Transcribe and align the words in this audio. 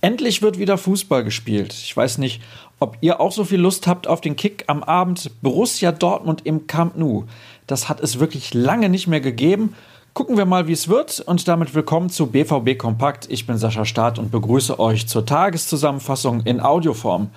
Endlich 0.00 0.42
wird 0.42 0.58
wieder 0.58 0.76
Fußball 0.76 1.24
gespielt. 1.24 1.72
Ich 1.72 1.96
weiß 1.96 2.18
nicht, 2.18 2.42
ob 2.78 2.98
ihr 3.00 3.20
auch 3.20 3.32
so 3.32 3.44
viel 3.44 3.58
Lust 3.58 3.86
habt 3.86 4.06
auf 4.06 4.20
den 4.20 4.36
Kick 4.36 4.64
am 4.66 4.82
Abend 4.82 5.30
Borussia 5.40 5.92
Dortmund 5.92 6.42
im 6.44 6.66
Camp 6.66 6.96
Nou. 6.96 7.24
Das 7.66 7.88
hat 7.88 8.00
es 8.00 8.20
wirklich 8.20 8.52
lange 8.52 8.90
nicht 8.90 9.06
mehr 9.06 9.22
gegeben. 9.22 9.74
Gucken 10.12 10.36
wir 10.36 10.44
mal, 10.44 10.68
wie 10.68 10.72
es 10.72 10.88
wird 10.88 11.20
und 11.20 11.48
damit 11.48 11.74
willkommen 11.74 12.10
zu 12.10 12.26
BVB 12.26 12.76
Kompakt. 12.78 13.26
Ich 13.30 13.46
bin 13.46 13.56
Sascha 13.56 13.84
Staat 13.84 14.18
und 14.18 14.30
begrüße 14.30 14.78
euch 14.78 15.08
zur 15.08 15.24
Tageszusammenfassung 15.24 16.42
in 16.42 16.60
Audioform. 16.60 17.30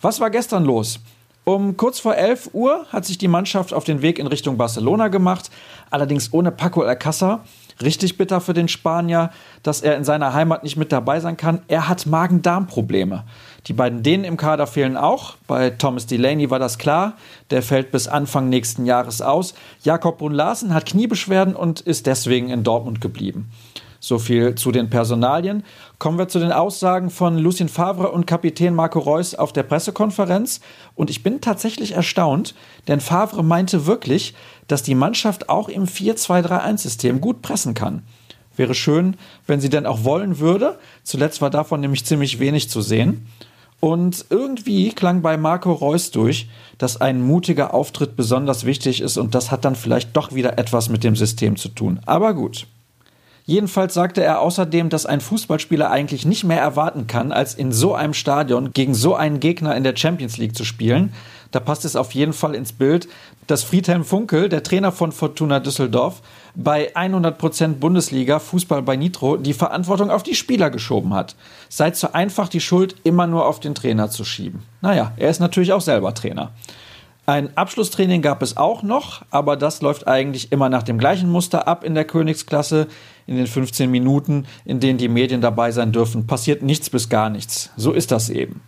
Was 0.00 0.18
war 0.18 0.30
gestern 0.30 0.64
los? 0.64 1.00
Um 1.48 1.78
kurz 1.78 1.98
vor 1.98 2.14
11 2.14 2.50
Uhr 2.52 2.84
hat 2.90 3.06
sich 3.06 3.16
die 3.16 3.26
Mannschaft 3.26 3.72
auf 3.72 3.84
den 3.84 4.02
Weg 4.02 4.18
in 4.18 4.26
Richtung 4.26 4.58
Barcelona 4.58 5.08
gemacht, 5.08 5.50
allerdings 5.90 6.32
ohne 6.32 6.50
Paco 6.50 6.82
Alcázar. 6.82 7.44
Richtig 7.80 8.16
bitter 8.16 8.40
für 8.40 8.54
den 8.54 8.66
Spanier, 8.66 9.30
dass 9.62 9.82
er 9.82 9.96
in 9.96 10.02
seiner 10.02 10.34
Heimat 10.34 10.64
nicht 10.64 10.76
mit 10.76 10.90
dabei 10.90 11.20
sein 11.20 11.36
kann. 11.36 11.62
Er 11.68 11.88
hat 11.88 12.06
Magen-Darm-Probleme. 12.06 13.24
Die 13.66 13.72
beiden 13.72 14.02
Dänen 14.02 14.24
im 14.24 14.36
Kader 14.36 14.66
fehlen 14.66 14.96
auch. 14.96 15.36
Bei 15.46 15.70
Thomas 15.70 16.06
Delaney 16.06 16.50
war 16.50 16.58
das 16.58 16.78
klar. 16.78 17.14
Der 17.50 17.62
fällt 17.62 17.92
bis 17.92 18.08
Anfang 18.08 18.48
nächsten 18.48 18.84
Jahres 18.84 19.22
aus. 19.22 19.54
Jakob 19.82 20.18
Brun 20.18 20.32
Larsen 20.32 20.74
hat 20.74 20.86
Kniebeschwerden 20.86 21.54
und 21.54 21.80
ist 21.80 22.06
deswegen 22.06 22.50
in 22.50 22.64
Dortmund 22.64 23.00
geblieben. 23.00 23.50
So 24.00 24.18
viel 24.18 24.54
zu 24.54 24.70
den 24.70 24.90
Personalien. 24.90 25.64
Kommen 25.98 26.18
wir 26.18 26.28
zu 26.28 26.38
den 26.38 26.52
Aussagen 26.52 27.10
von 27.10 27.36
Lucien 27.36 27.68
Favre 27.68 28.12
und 28.12 28.26
Kapitän 28.26 28.74
Marco 28.74 29.00
Reus 29.00 29.34
auf 29.34 29.52
der 29.52 29.64
Pressekonferenz. 29.64 30.60
Und 30.94 31.10
ich 31.10 31.24
bin 31.24 31.40
tatsächlich 31.40 31.92
erstaunt, 31.92 32.54
denn 32.86 33.00
Favre 33.00 33.42
meinte 33.42 33.86
wirklich, 33.86 34.34
dass 34.68 34.84
die 34.84 34.94
Mannschaft 34.94 35.48
auch 35.48 35.68
im 35.68 35.86
4-2-3-1-System 35.86 37.20
gut 37.20 37.42
pressen 37.42 37.74
kann. 37.74 38.02
Wäre 38.54 38.74
schön, 38.74 39.16
wenn 39.46 39.60
sie 39.60 39.70
denn 39.70 39.86
auch 39.86 40.04
wollen 40.04 40.38
würde. 40.38 40.78
Zuletzt 41.02 41.40
war 41.40 41.50
davon 41.50 41.80
nämlich 41.80 42.04
ziemlich 42.04 42.38
wenig 42.38 42.70
zu 42.70 42.82
sehen. 42.82 43.26
Und 43.80 44.26
irgendwie 44.30 44.90
klang 44.90 45.22
bei 45.22 45.36
Marco 45.36 45.72
Reus 45.72 46.10
durch, 46.10 46.48
dass 46.78 47.00
ein 47.00 47.22
mutiger 47.22 47.74
Auftritt 47.74 48.16
besonders 48.16 48.64
wichtig 48.64 49.00
ist 49.00 49.16
und 49.16 49.34
das 49.34 49.52
hat 49.52 49.64
dann 49.64 49.76
vielleicht 49.76 50.16
doch 50.16 50.34
wieder 50.34 50.58
etwas 50.58 50.88
mit 50.88 51.04
dem 51.04 51.14
System 51.14 51.56
zu 51.56 51.68
tun. 51.68 52.00
Aber 52.04 52.34
gut. 52.34 52.66
Jedenfalls 53.48 53.94
sagte 53.94 54.22
er 54.22 54.42
außerdem, 54.42 54.90
dass 54.90 55.06
ein 55.06 55.22
Fußballspieler 55.22 55.90
eigentlich 55.90 56.26
nicht 56.26 56.44
mehr 56.44 56.60
erwarten 56.60 57.06
kann, 57.06 57.32
als 57.32 57.54
in 57.54 57.72
so 57.72 57.94
einem 57.94 58.12
Stadion 58.12 58.74
gegen 58.74 58.92
so 58.92 59.14
einen 59.14 59.40
Gegner 59.40 59.74
in 59.74 59.84
der 59.84 59.96
Champions 59.96 60.36
League 60.36 60.54
zu 60.54 60.66
spielen. 60.66 61.14
Da 61.50 61.58
passt 61.58 61.86
es 61.86 61.96
auf 61.96 62.12
jeden 62.12 62.34
Fall 62.34 62.54
ins 62.54 62.74
Bild, 62.74 63.08
dass 63.46 63.64
Friedhelm 63.64 64.04
Funkel, 64.04 64.50
der 64.50 64.62
Trainer 64.62 64.92
von 64.92 65.12
Fortuna 65.12 65.60
Düsseldorf, 65.60 66.20
bei 66.56 66.94
100% 66.94 67.76
Bundesliga 67.76 68.38
Fußball 68.38 68.82
bei 68.82 68.96
Nitro 68.96 69.38
die 69.38 69.54
Verantwortung 69.54 70.10
auf 70.10 70.22
die 70.22 70.34
Spieler 70.34 70.68
geschoben 70.68 71.14
hat. 71.14 71.34
Sei 71.70 71.90
zu 71.92 72.14
einfach, 72.14 72.50
die 72.50 72.60
Schuld 72.60 72.96
immer 73.02 73.26
nur 73.26 73.46
auf 73.46 73.60
den 73.60 73.74
Trainer 73.74 74.10
zu 74.10 74.24
schieben. 74.24 74.60
Naja, 74.82 75.12
er 75.16 75.30
ist 75.30 75.40
natürlich 75.40 75.72
auch 75.72 75.80
selber 75.80 76.12
Trainer. 76.12 76.52
Ein 77.28 77.54
Abschlusstraining 77.58 78.22
gab 78.22 78.40
es 78.40 78.56
auch 78.56 78.82
noch, 78.82 79.20
aber 79.30 79.58
das 79.58 79.82
läuft 79.82 80.08
eigentlich 80.08 80.50
immer 80.50 80.70
nach 80.70 80.82
dem 80.82 80.96
gleichen 80.96 81.30
Muster 81.30 81.68
ab 81.68 81.84
in 81.84 81.94
der 81.94 82.06
Königsklasse. 82.06 82.86
In 83.26 83.36
den 83.36 83.46
15 83.46 83.90
Minuten, 83.90 84.46
in 84.64 84.80
denen 84.80 84.96
die 84.96 85.08
Medien 85.08 85.42
dabei 85.42 85.70
sein 85.70 85.92
dürfen, 85.92 86.26
passiert 86.26 86.62
nichts 86.62 86.88
bis 86.88 87.10
gar 87.10 87.28
nichts. 87.28 87.68
So 87.76 87.92
ist 87.92 88.12
das 88.12 88.30
eben. 88.30 88.62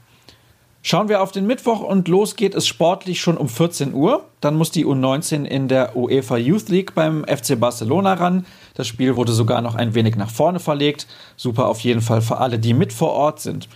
Schauen 0.82 1.08
wir 1.08 1.22
auf 1.22 1.32
den 1.32 1.46
Mittwoch 1.46 1.80
und 1.80 2.08
los 2.08 2.36
geht 2.36 2.54
es 2.54 2.66
sportlich 2.66 3.22
schon 3.22 3.38
um 3.38 3.48
14 3.48 3.94
Uhr. 3.94 4.26
Dann 4.42 4.56
muss 4.56 4.70
die 4.70 4.84
U19 4.84 5.44
in 5.44 5.68
der 5.68 5.96
UEFA 5.96 6.36
Youth 6.36 6.68
League 6.68 6.94
beim 6.94 7.24
FC 7.24 7.58
Barcelona 7.58 8.12
ran. 8.12 8.44
Das 8.74 8.86
Spiel 8.86 9.16
wurde 9.16 9.32
sogar 9.32 9.62
noch 9.62 9.74
ein 9.74 9.94
wenig 9.94 10.16
nach 10.16 10.30
vorne 10.30 10.60
verlegt. 10.60 11.06
Super 11.34 11.66
auf 11.66 11.80
jeden 11.80 12.02
Fall 12.02 12.20
für 12.20 12.36
alle, 12.36 12.58
die 12.58 12.74
mit 12.74 12.92
vor 12.92 13.12
Ort 13.12 13.40
sind. 13.40 13.70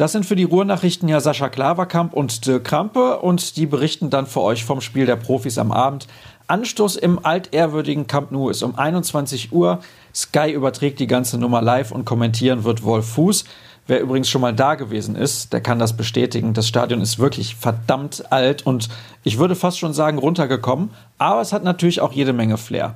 Das 0.00 0.12
sind 0.12 0.24
für 0.24 0.34
die 0.34 0.44
Ruhrnachrichten 0.44 1.10
ja 1.10 1.20
Sascha 1.20 1.50
Klaverkamp 1.50 2.14
und 2.14 2.46
Dirk 2.46 2.64
Krampe 2.64 3.18
und 3.18 3.58
die 3.58 3.66
berichten 3.66 4.08
dann 4.08 4.24
für 4.24 4.40
euch 4.40 4.64
vom 4.64 4.80
Spiel 4.80 5.04
der 5.04 5.16
Profis 5.16 5.58
am 5.58 5.70
Abend. 5.70 6.06
Anstoß 6.46 6.96
im 6.96 7.22
altehrwürdigen 7.22 8.06
Camp 8.06 8.32
Nou 8.32 8.48
ist 8.48 8.62
um 8.62 8.78
21 8.78 9.52
Uhr. 9.52 9.80
Sky 10.14 10.52
überträgt 10.52 11.00
die 11.00 11.06
ganze 11.06 11.36
Nummer 11.36 11.60
live 11.60 11.92
und 11.92 12.06
kommentieren 12.06 12.64
wird 12.64 12.82
Wolf 12.82 13.10
Fuß. 13.10 13.44
Wer 13.88 14.00
übrigens 14.00 14.30
schon 14.30 14.40
mal 14.40 14.54
da 14.54 14.74
gewesen 14.74 15.16
ist, 15.16 15.52
der 15.52 15.60
kann 15.60 15.78
das 15.78 15.94
bestätigen. 15.94 16.54
Das 16.54 16.66
Stadion 16.66 17.02
ist 17.02 17.18
wirklich 17.18 17.56
verdammt 17.56 18.32
alt 18.32 18.64
und 18.64 18.88
ich 19.22 19.36
würde 19.36 19.54
fast 19.54 19.78
schon 19.78 19.92
sagen 19.92 20.16
runtergekommen, 20.16 20.92
aber 21.18 21.42
es 21.42 21.52
hat 21.52 21.62
natürlich 21.62 22.00
auch 22.00 22.12
jede 22.12 22.32
Menge 22.32 22.56
Flair. 22.56 22.94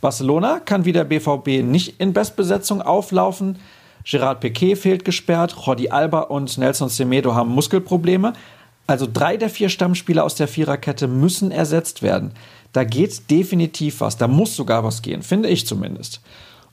Barcelona 0.00 0.60
kann 0.60 0.86
wie 0.86 0.92
der 0.92 1.04
BVB 1.04 1.62
nicht 1.62 2.00
in 2.00 2.14
Bestbesetzung 2.14 2.80
auflaufen. 2.80 3.58
Gerard 4.04 4.40
Piquet 4.40 4.76
fehlt 4.76 5.04
gesperrt, 5.04 5.54
Jordi 5.64 5.90
Alba 5.90 6.20
und 6.20 6.58
Nelson 6.58 6.88
Semedo 6.88 7.34
haben 7.34 7.50
Muskelprobleme. 7.50 8.32
Also 8.86 9.06
drei 9.10 9.36
der 9.36 9.48
vier 9.48 9.68
Stammspieler 9.68 10.24
aus 10.24 10.34
der 10.34 10.48
Viererkette 10.48 11.06
müssen 11.06 11.50
ersetzt 11.50 12.02
werden. 12.02 12.32
Da 12.72 12.84
geht 12.84 13.30
definitiv 13.30 14.00
was, 14.00 14.16
da 14.16 14.28
muss 14.28 14.56
sogar 14.56 14.82
was 14.82 15.02
gehen, 15.02 15.22
finde 15.22 15.48
ich 15.48 15.66
zumindest. 15.66 16.20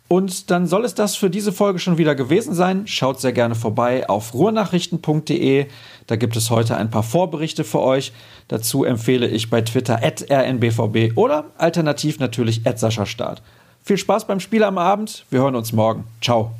Und 0.10 0.50
dann 0.50 0.66
soll 0.66 0.86
es 0.86 0.96
das 0.96 1.16
für 1.16 1.30
diese 1.30 1.52
Folge 1.52 1.78
schon 1.78 2.00
wieder 2.00 2.16
gewesen 2.16 2.56
sein. 2.56 2.88
Schaut 2.88 3.22
sehr 3.22 3.32
gerne 3.32 3.54
vorbei 3.54 4.10
auf 4.10 4.34
ruhrnachrichten.de. 4.34 5.68
Da 6.08 6.16
gibt 6.16 6.36
es 6.36 6.50
heute 6.50 6.78
ein 6.78 6.90
paar 6.90 7.04
Vorberichte 7.04 7.64
für 7.64 7.80
euch. 7.80 8.12
Dazu 8.48 8.84
empfehle 8.84 9.28
ich 9.28 9.52
bei 9.52 9.62
Twitter 9.62 10.02
rnbvb 10.02 11.16
oder 11.16 11.46
alternativ 11.60 12.18
natürlich 12.18 12.64
Sascha 12.76 13.06
Start. 13.06 13.44
Viel 13.84 13.98
Spaß 13.98 14.26
beim 14.26 14.40
Spiel 14.40 14.64
am 14.64 14.80
Abend. 14.80 15.26
Wir 15.30 15.42
hören 15.42 15.56
uns 15.56 15.74
morgen. 15.74 16.06
Ciao. 16.22 16.59